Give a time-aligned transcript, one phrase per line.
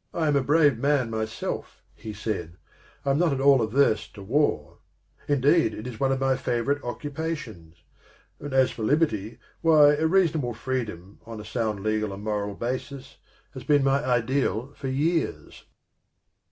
[0.12, 2.56] "I am a brave man myself," he said;"
[3.04, 4.78] I am not at all averse to war;
[5.28, 7.76] indeed, it is one of my favourite occupations;
[8.40, 13.18] and as for liberty, why, a reasonable freedom on a sound legal and moral basis
[13.54, 15.62] has been my ideal for years."